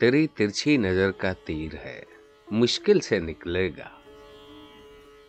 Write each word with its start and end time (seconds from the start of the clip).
تیری 0.00 0.26
ترچھی 0.26 0.76
نظر 0.76 1.10
کا 1.10 1.32
تیر 1.32 1.74
ہے، 1.74 2.02
مشکل 2.50 3.00
سے 3.00 3.18
نکلے 3.18 3.70
گا۔ 3.78 3.88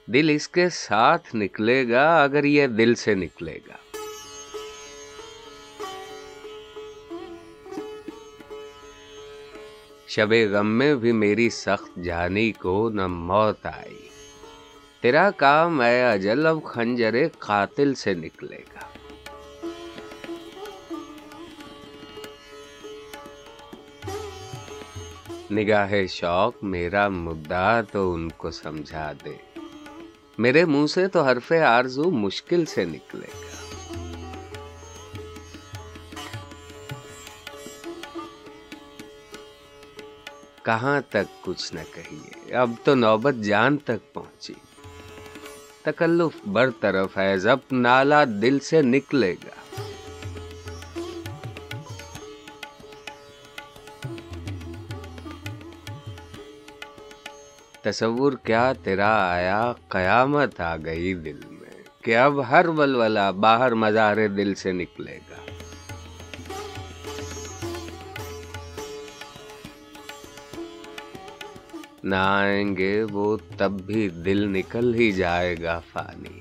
دل 0.06 0.30
اس 0.30 0.50
کے 0.50 0.70
ساتھ 0.70 1.36
نکلے 1.36 1.90
گا 1.90 2.24
اگر 2.24 2.44
یہ 2.44 2.68
دل 2.68 2.96
سے 2.96 3.16
نکلے 3.16 3.60
گا۔ 3.68 3.98
شب 10.08 10.34
غم 10.52 10.68
میں 10.68 10.96
بھی 10.96 11.12
میری 11.12 11.50
سخت 11.50 11.96
جانی 12.04 12.52
کو 12.52 12.90
نہ 12.90 13.08
موت 13.08 13.66
آئی۔ 13.66 14.10
تیرا 15.02 15.32
کام 15.32 15.82
اے 15.82 16.04
اجل 16.04 16.46
اب 16.46 16.64
خنجر 16.64 17.16
قاتل 17.40 17.94
سے 17.94 18.14
نکلے 18.14 18.60
گا۔ 18.74 18.91
نگاہ 25.52 25.94
شوق 26.10 26.64
میرا 26.64 27.08
مدعا 27.08 27.82
تو 27.82 28.14
ان 28.14 28.30
کو 28.30 28.52
سمجھا 28.52 29.12
دے۔ 29.26 29.60
میرے 30.38 30.66
منہ 30.66 30.88
سے 30.88 31.08
تو 31.08 31.24
حرف 31.24 31.52
آرزو 31.52 32.04
مشکل 32.04 32.66
سے 32.66 32.86
نکلے 32.86 33.28
گا۔ 33.28 33.52
کہاں 40.64 41.02
تک 41.10 41.42
کچھ 41.42 41.74
نہ 41.74 41.80
کہیے، 41.94 42.54
اب 42.54 42.72
تو 42.84 42.96
نوبت 42.96 43.34
جان 43.34 43.78
تک 43.78 44.14
پہنچی۔ 44.14 44.54
تکلف 45.82 46.48
بر 46.48 46.70
طرف 46.80 47.18
ہے 47.18 47.38
ضبط 47.38 47.74
نالا 47.74 48.24
دل 48.24 48.60
سے 48.60 48.82
نکلے 48.82 49.34
گا۔ 49.34 49.61
تصور 57.84 58.34
کیا 58.44 58.74
تیرا 58.84 59.32
آیا؟ 59.32 59.74
قیامت 59.88 60.62
آ 60.62 60.78
گئی 60.78 61.14
دل 61.14 61.40
میں۔ 61.50 62.04
کہ 62.04 62.18
اب 62.18 62.50
ہر 62.50 62.68
ولولہ 62.68 63.32
باہر 63.40 63.74
مزار 63.74 64.18
دل 64.38 64.56
سے 64.56 64.72
نکلے 64.72 65.20
گا۔ 65.30 65.36
نہ 72.04 72.16
آئیں 72.16 72.78
گے 72.78 73.04
وہ 73.04 73.38
تب 73.58 73.72
بھی 73.72 74.10
دل 74.10 74.48
نکل 74.48 74.94
ہی 74.94 75.12
جائے 75.12 75.56
گا 75.62 75.82
فانی۔ 75.94 76.40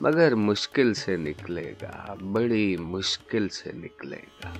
مگر 0.00 0.34
مشکل 0.34 0.94
سے 0.94 1.16
نکلے 1.16 1.74
گا، 1.82 2.14
بڑی 2.32 2.76
مشکل 2.76 3.48
سے 3.48 3.72
نکلے 3.72 4.16
گا۔ 4.16 4.52